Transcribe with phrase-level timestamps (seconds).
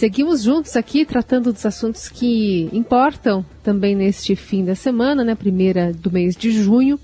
[0.00, 5.92] Seguimos juntos aqui tratando dos assuntos que importam também neste fim da semana, né, primeira
[5.92, 6.98] do mês de junho,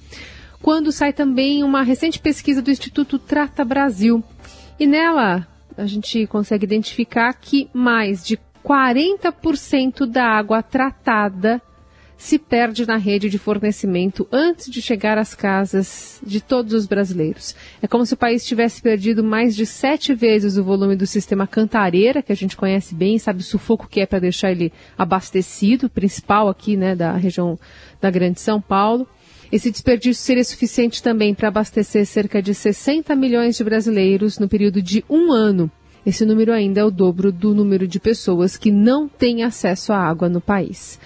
[0.62, 4.24] quando sai também uma recente pesquisa do Instituto Trata Brasil.
[4.80, 5.46] E nela
[5.76, 11.60] a gente consegue identificar que mais de 40% da água tratada
[12.16, 17.54] se perde na rede de fornecimento antes de chegar às casas de todos os brasileiros.
[17.82, 21.46] É como se o país tivesse perdido mais de sete vezes o volume do sistema
[21.46, 25.90] Cantareira, que a gente conhece bem, sabe o sufoco que é para deixar ele abastecido,
[25.90, 27.58] principal aqui né, da região
[28.00, 29.06] da Grande São Paulo.
[29.52, 34.82] Esse desperdício seria suficiente também para abastecer cerca de 60 milhões de brasileiros no período
[34.82, 35.70] de um ano.
[36.04, 39.98] Esse número ainda é o dobro do número de pessoas que não têm acesso à
[39.98, 40.98] água no país.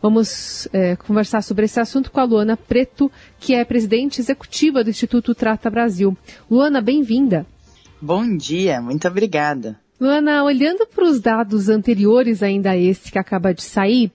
[0.00, 4.90] Vamos é, conversar sobre esse assunto com a Luana Preto, que é presidente executiva do
[4.90, 6.16] Instituto Trata Brasil.
[6.48, 7.44] Luana, bem-vinda.
[8.00, 9.78] Bom dia, muito obrigada.
[10.00, 14.12] Luana, olhando para os dados anteriores ainda a esse que acaba de sair,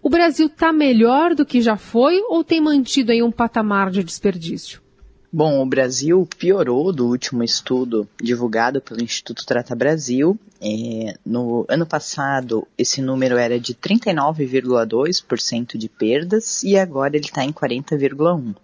[0.00, 4.04] o Brasil está melhor do que já foi ou tem mantido aí um patamar de
[4.04, 4.83] desperdício?
[5.36, 10.38] Bom, o Brasil piorou do último estudo divulgado pelo Instituto Trata Brasil.
[10.62, 17.44] É, no ano passado, esse número era de 39,2% de perdas e agora ele está
[17.44, 18.54] em 40,1%.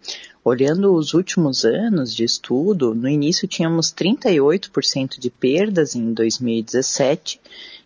[0.45, 7.41] Olhando os últimos anos de estudo, no início tínhamos 38% de perdas em 2017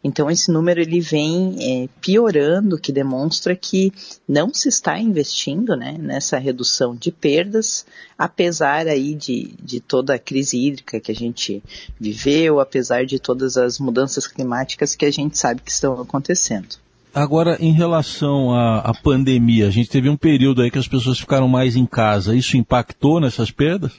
[0.04, 3.90] então esse número ele vem é, piorando, que demonstra que
[4.28, 7.86] não se está investindo né, nessa redução de perdas,
[8.18, 11.62] apesar aí de, de toda a crise hídrica que a gente
[11.98, 16.83] viveu, apesar de todas as mudanças climáticas que a gente sabe que estão acontecendo.
[17.14, 21.20] Agora, em relação à, à, pandemia, a gente teve um período aí que as pessoas
[21.20, 22.34] ficaram mais em casa.
[22.34, 23.92] Isso impactou nessas perdas?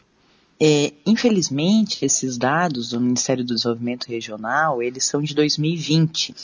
[0.59, 6.35] É, infelizmente, esses dados do Ministério do Desenvolvimento Regional, eles são de 2020,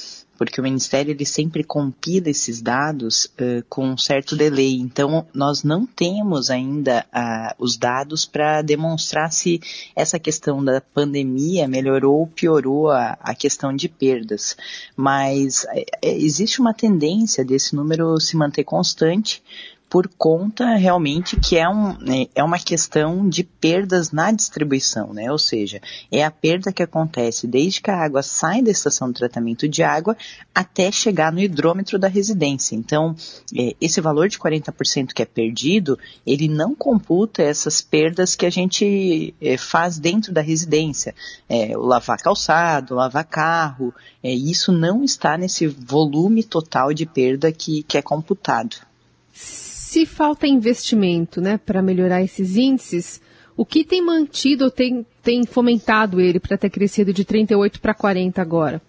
[0.42, 4.73] porque o Ministério ele sempre compila esses dados uh, com um certo delay.
[4.73, 9.61] Então, nós não temos ainda uh, os dados para demonstrar se
[9.95, 14.58] essa questão da pandemia melhorou ou piorou a, a questão de perdas.
[14.95, 19.44] Mas uh, existe uma tendência desse número se manter constante,
[19.91, 25.29] por conta realmente que é, um, né, é uma questão de perdas na distribuição, né?
[25.29, 29.19] Ou seja, é a perda que acontece desde que a água sai da estação de
[29.19, 30.15] tratamento de água
[30.55, 32.73] até chegar no hidrômetro da residência.
[32.73, 33.13] Então,
[33.53, 38.49] é, esse valor de 40% que é perdido, ele não computa essas perdas que a
[38.49, 41.13] gente é, faz dentro da residência.
[41.49, 47.83] É, lavar calçado, lavar carro, é, isso não está nesse volume total de perda que,
[47.83, 48.89] que é computado.
[49.31, 53.21] Se falta investimento né, para melhorar esses índices,
[53.58, 57.93] o que tem mantido ou tem, tem fomentado ele para ter crescido de 38 para
[57.93, 58.81] 40 agora?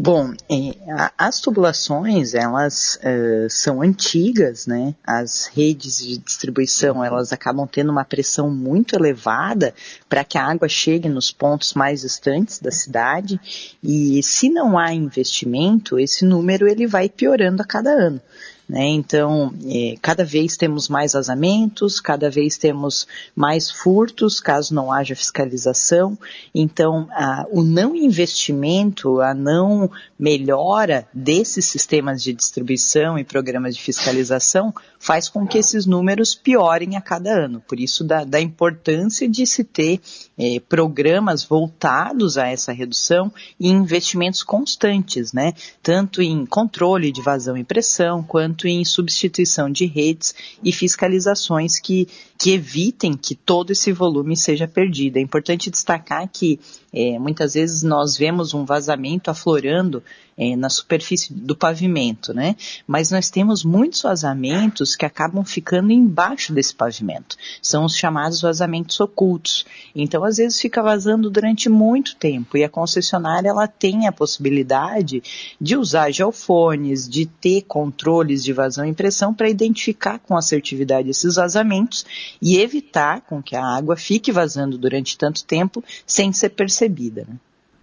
[0.00, 4.94] Bom, é, as tubulações, elas uh, são antigas, né?
[5.04, 9.74] As redes de distribuição, elas acabam tendo uma pressão muito elevada
[10.08, 13.40] para que a água chegue nos pontos mais distantes da cidade
[13.82, 18.20] e se não há investimento, esse número ele vai piorando a cada ano.
[18.68, 18.86] Né?
[18.88, 25.16] Então, é, cada vez temos mais vazamentos, cada vez temos mais furtos, caso não haja
[25.16, 26.18] fiscalização.
[26.54, 33.82] Então, a, o não investimento, a não melhora desses sistemas de distribuição e programas de
[33.82, 37.62] fiscalização faz com que esses números piorem a cada ano.
[37.66, 40.00] Por isso, da, da importância de se ter
[40.38, 45.52] é, programas voltados a essa redução e investimentos constantes, né?
[45.82, 52.06] Tanto em controle de vazão e pressão, quanto em substituição de redes e fiscalizações que,
[52.38, 55.16] que evitem que todo esse volume seja perdido.
[55.16, 56.60] É importante destacar que
[56.92, 60.02] é, muitas vezes nós vemos um vazamento aflorando
[60.38, 62.54] é, na superfície do pavimento, né?
[62.86, 67.36] Mas nós temos muitos vazamentos que acabam ficando embaixo desse pavimento.
[67.60, 69.66] São os chamados vazamentos ocultos.
[69.94, 75.22] Então, às vezes, fica vazando durante muito tempo e a concessionária ela tem a possibilidade
[75.60, 81.34] de usar geofones, de ter controles de vazão e pressão para identificar com assertividade esses
[81.34, 82.06] vazamentos
[82.40, 87.26] e evitar com que a água fique vazando durante tanto tempo sem ser percebida.
[87.28, 87.36] Né?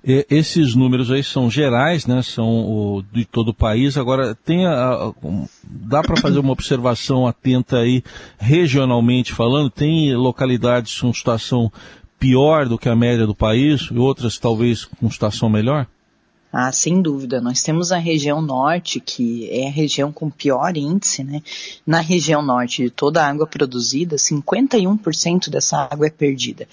[0.05, 2.21] Esses números aí são gerais, né?
[2.21, 3.97] São o, de todo o país.
[3.97, 5.13] Agora, tem a, a,
[5.63, 8.03] dá para fazer uma observação atenta aí,
[8.37, 9.69] regionalmente falando?
[9.69, 11.71] Tem localidades com situação
[12.19, 15.87] pior do que a média do país e outras talvez com situação melhor?
[16.53, 17.41] Ah, sem dúvida.
[17.41, 21.41] Nós temos a região norte, que é a região com pior índice, né?
[21.85, 26.67] Na região norte de toda a água produzida, 51% dessa água é perdida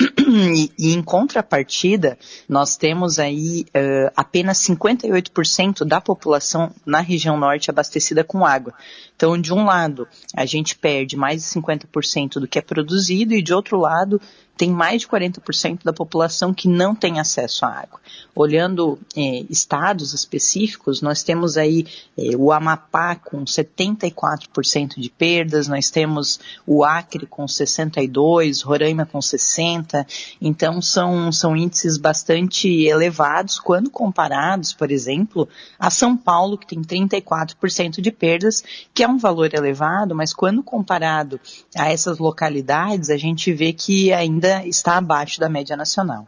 [0.00, 2.18] E, e, em contrapartida,
[2.48, 8.74] nós temos aí uh, apenas 58% da população na região norte abastecida com água.
[9.18, 13.42] Então, de um lado, a gente perde mais de 50% do que é produzido e
[13.42, 14.20] de outro lado,
[14.58, 18.00] tem mais de 40% da população que não tem acesso à água.
[18.34, 21.86] Olhando eh, estados específicos, nós temos aí
[22.18, 29.20] eh, o Amapá com 74% de perdas, nós temos o Acre com 62%, Roraima com
[29.20, 30.04] 60%,
[30.42, 35.48] então são, são índices bastante elevados quando comparados, por exemplo,
[35.78, 40.62] a São Paulo, que tem 34% de perdas, que é um valor elevado, mas quando
[40.62, 41.40] comparado
[41.76, 46.26] a essas localidades, a gente vê que ainda ainda está abaixo da média nacional.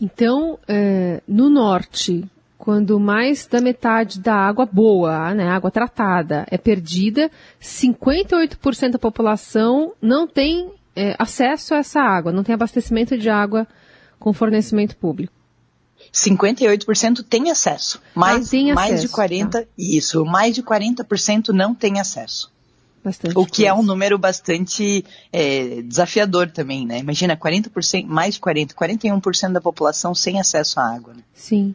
[0.00, 2.24] Então, é, no norte,
[2.56, 9.92] quando mais da metade da água boa, né, água tratada, é perdida, 58% da população
[10.00, 13.66] não tem é, acesso a essa água, não tem abastecimento de água
[14.18, 15.37] com fornecimento público.
[16.12, 19.68] 58% tem acesso, mas ah, tem mais acesso, de 40, tá.
[19.76, 22.50] isso, mais de 40% não tem acesso.
[23.04, 23.68] Bastante o que coisa.
[23.68, 26.98] é um número bastante é, desafiador também, né?
[26.98, 31.14] Imagina, 40%, mais de 40%, 41% da população sem acesso à água.
[31.14, 31.22] Né?
[31.32, 31.74] Sim.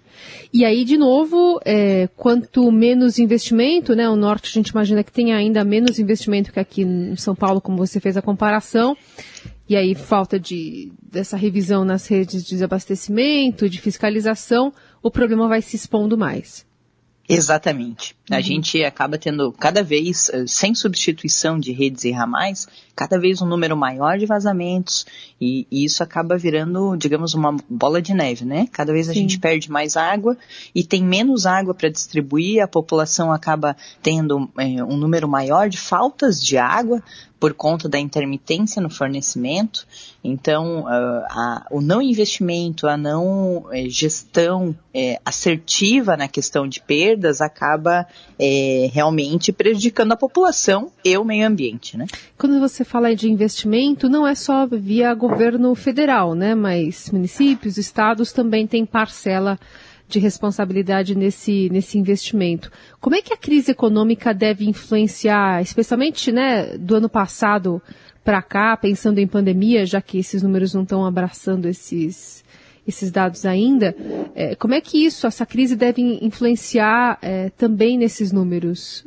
[0.54, 4.10] E aí, de novo, é, quanto menos investimento, né?
[4.10, 7.62] O norte a gente imagina que tem ainda menos investimento que aqui em São Paulo,
[7.62, 8.96] como você fez a comparação.
[9.68, 15.62] E aí, falta de, dessa revisão nas redes de desabastecimento, de fiscalização, o problema vai
[15.62, 16.66] se expondo mais.
[17.28, 18.16] Exatamente.
[18.30, 18.38] Uhum.
[18.38, 23.42] A gente acaba tendo cada vez, eh, sem substituição de redes e ramais, cada vez
[23.42, 25.06] um número maior de vazamentos
[25.40, 28.68] e, e isso acaba virando, digamos, uma bola de neve, né?
[28.72, 29.22] Cada vez a Sim.
[29.22, 30.38] gente perde mais água
[30.76, 35.78] e tem menos água para distribuir, a população acaba tendo é, um número maior de
[35.78, 37.02] faltas de água
[37.44, 39.86] por conta da intermitência no fornecimento.
[40.24, 46.80] Então, uh, a, o não investimento, a não é, gestão é, assertiva na questão de
[46.80, 48.08] perdas acaba
[48.40, 52.06] é, realmente prejudicando a população e o meio ambiente, né?
[52.38, 56.56] Quando você fala de investimento, não é só via governo federal, né?
[56.56, 59.60] Mas municípios, estados também têm parcela
[60.14, 62.72] de responsabilidade nesse, nesse investimento.
[63.02, 67.82] Como é que a crise econômica deve influenciar, especialmente né, do ano passado
[68.24, 72.44] para cá, pensando em pandemia, já que esses números não estão abraçando esses,
[72.88, 73.96] esses dados ainda,
[74.36, 79.06] é, como é que isso, essa crise deve influenciar é, também nesses números?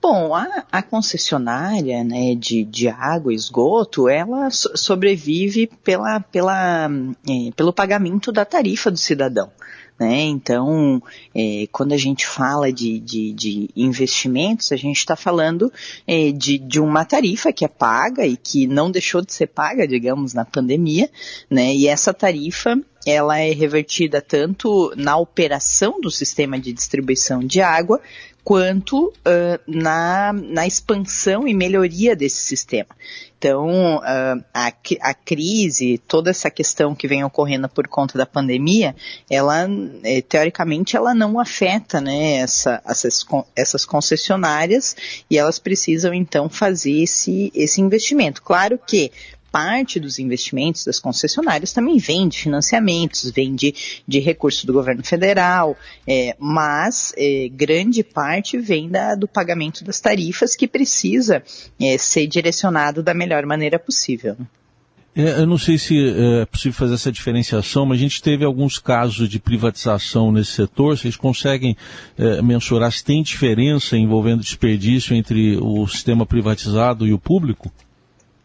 [0.00, 6.90] Bom, a, a concessionária né, de, de água e esgoto, ela sobrevive pela, pela,
[7.26, 9.50] é, pelo pagamento da tarifa do cidadão.
[9.98, 10.22] Né?
[10.22, 11.00] Então,
[11.34, 15.72] é, quando a gente fala de, de, de investimentos, a gente está falando
[16.06, 19.86] é, de, de uma tarifa que é paga e que não deixou de ser paga,
[19.86, 21.08] digamos, na pandemia,
[21.48, 21.72] né?
[21.72, 22.76] E essa tarifa
[23.06, 28.00] ela é revertida tanto na operação do sistema de distribuição de água,
[28.44, 32.90] quanto uh, na, na expansão e melhoria desse sistema.
[33.38, 38.94] Então, uh, a, a crise, toda essa questão que vem ocorrendo por conta da pandemia,
[39.30, 39.66] ela,
[40.02, 43.24] eh, teoricamente, ela não afeta né, essa, essas,
[43.56, 44.96] essas concessionárias
[45.30, 48.42] e elas precisam, então, fazer esse, esse investimento.
[48.42, 49.10] Claro que
[49.54, 53.72] parte dos investimentos das concessionárias também vem de financiamentos, vem de,
[54.04, 60.00] de recursos do governo federal, é, mas é, grande parte vem da, do pagamento das
[60.00, 61.40] tarifas que precisa
[61.80, 64.36] é, ser direcionado da melhor maneira possível.
[65.14, 65.96] É, eu não sei se
[66.42, 70.98] é possível fazer essa diferenciação, mas a gente teve alguns casos de privatização nesse setor.
[70.98, 71.76] Vocês conseguem
[72.18, 77.70] é, mensurar se tem diferença envolvendo desperdício entre o sistema privatizado e o público?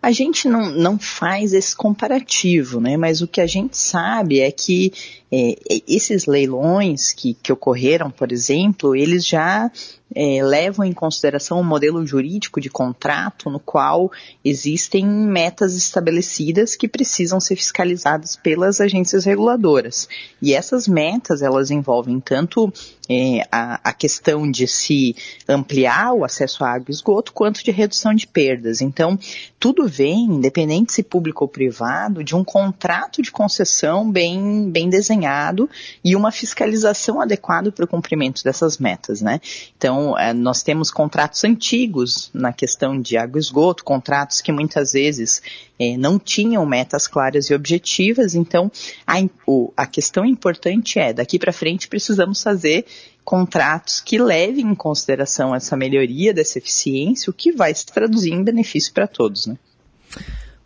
[0.02, 2.96] A gente não, não faz esse comparativo, né?
[2.96, 4.94] Mas o que a gente sabe é que
[5.32, 9.70] é, esses leilões que, que ocorreram, por exemplo, eles já
[10.16, 14.12] é, levam em consideração um modelo jurídico de contrato no qual
[14.44, 20.08] existem metas estabelecidas que precisam ser fiscalizadas pelas agências reguladoras.
[20.42, 22.72] E essas metas, elas envolvem tanto
[23.10, 25.16] é, a, a, questão de se
[25.48, 28.82] ampliar o acesso à água e esgoto, quanto de redução de perdas.
[28.82, 29.18] Então,
[29.60, 35.68] tudo vem, independente se público ou privado, de um contrato de concessão bem, bem desenhado
[36.04, 39.42] e uma fiscalização adequada para o cumprimento dessas metas, né?
[39.76, 44.52] Então, então, é, nós temos contratos antigos na questão de água e esgoto, contratos que
[44.52, 45.42] muitas vezes
[45.78, 48.34] é, não tinham metas claras e objetivas.
[48.34, 48.72] Então,
[49.06, 49.16] a,
[49.46, 52.86] o, a questão importante é, daqui para frente precisamos fazer
[53.26, 58.44] contratos que levem em consideração essa melhoria dessa eficiência, o que vai se traduzir em
[58.44, 59.58] benefício para todos, né?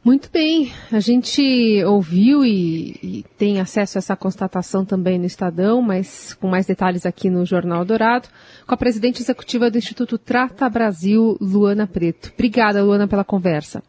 [0.03, 5.81] Muito bem, a gente ouviu e, e, tem acesso a essa constatação também no Estadão,
[5.81, 8.27] mas com mais detalhes aqui no Jornal Dourado,
[8.67, 12.31] com a presidente executiva do Instituto Trata Brasil, Luana Preto.
[12.33, 13.81] Obrigada, Luana, pela conversa.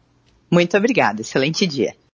[0.49, 1.95] Muito obrigada, excelente dia.